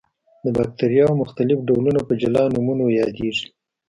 [0.43, 3.47] د باکتریاوو مختلف ډولونه په جلا نومونو یادیږي.